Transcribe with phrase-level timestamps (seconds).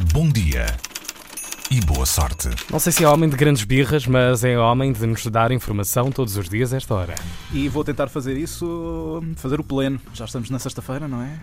[0.00, 0.64] Bom dia
[1.70, 2.48] e boa sorte.
[2.68, 6.10] Não sei se é homem de grandes birras, mas é homem de nos dar informação
[6.10, 7.14] todos os dias a esta hora.
[7.52, 10.00] E vou tentar fazer isso, fazer o pleno.
[10.12, 11.38] Já estamos na sexta-feira, não é?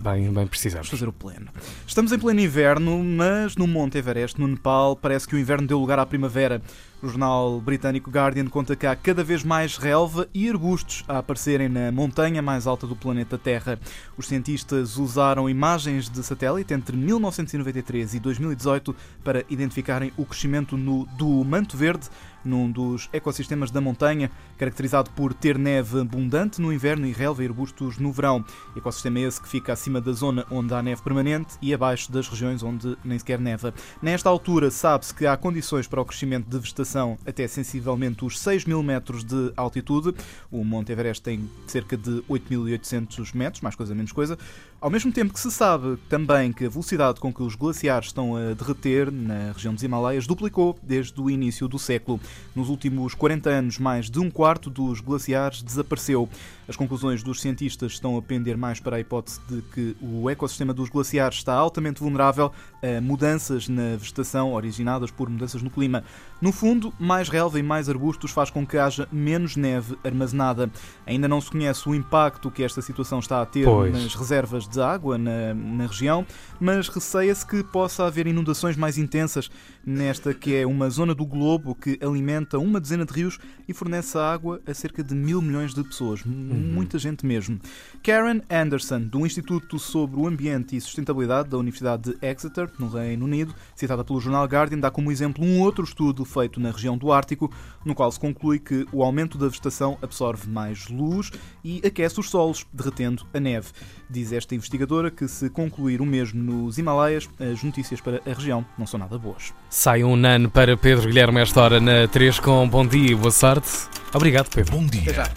[0.00, 0.88] Bem, bem precisamos.
[0.88, 1.46] Vamos fazer o pleno.
[1.86, 5.78] Estamos em pleno inverno, mas no Monte Everest, no Nepal, parece que o inverno deu
[5.78, 6.60] lugar à primavera.
[7.02, 11.66] O jornal britânico Guardian conta que há cada vez mais relva e arbustos a aparecerem
[11.66, 13.78] na montanha mais alta do planeta Terra.
[14.18, 21.06] Os cientistas usaram imagens de satélite entre 1993 e 2018 para identificarem o crescimento no,
[21.16, 22.08] do manto verde
[22.44, 27.46] num dos ecossistemas da montanha, caracterizado por ter neve abundante no inverno e relva e
[27.46, 28.44] arbustos no verão.
[28.76, 32.62] Ecossistema esse que fica acima da zona onde há neve permanente e abaixo das regiões
[32.62, 33.74] onde nem sequer neva.
[34.02, 38.64] Nesta altura, sabe-se que há condições para o crescimento de vegetação até sensivelmente os 6
[38.64, 40.14] mil metros de altitude.
[40.50, 44.38] O Monte Everest tem cerca de 8.800 metros, mais coisa menos coisa.
[44.80, 48.34] Ao mesmo tempo que se sabe também que a velocidade com que os glaciares estão
[48.34, 52.18] a derreter na região dos Himalaias duplicou desde o início do século.
[52.54, 56.28] Nos últimos 40 anos, mais de um quarto dos glaciares desapareceu.
[56.66, 60.72] As conclusões dos cientistas estão a pender mais para a hipótese de que o ecossistema
[60.72, 66.04] dos glaciares está altamente vulnerável a mudanças na vegetação originadas por mudanças no clima.
[66.40, 70.70] No fundo, mais relva e mais arbustos faz com que haja menos neve armazenada.
[71.06, 73.92] Ainda não se conhece o impacto que esta situação está a ter Pois.
[73.92, 76.26] nas reservas de água na, na região,
[76.58, 79.50] mas receia-se que possa haver inundações mais intensas
[79.84, 82.19] nesta que é uma zona do globo que alimenta
[82.58, 86.24] uma dezena de rios e fornece água a cerca de mil milhões de pessoas.
[86.24, 87.58] M- Muita gente mesmo.
[88.02, 93.24] Karen Anderson, do Instituto sobre o Ambiente e Sustentabilidade da Universidade de Exeter, no Reino
[93.24, 97.12] Unido, citada pelo jornal Guardian, dá como exemplo um outro estudo feito na região do
[97.12, 97.52] Ártico,
[97.84, 101.30] no qual se conclui que o aumento da vegetação absorve mais luz
[101.64, 103.68] e aquece os solos, derretendo a neve.
[104.08, 108.64] Diz esta investigadora que, se concluir o mesmo nos Himalaias, as notícias para a região
[108.76, 109.52] não são nada boas.
[109.68, 113.30] Sai um nano para Pedro Guilherme esta hora na 3 com bom dia e boa
[113.30, 113.70] sorte.
[114.12, 114.72] Obrigado, Pedro.
[114.72, 115.32] Bom dia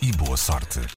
[0.00, 0.80] e boa sorte.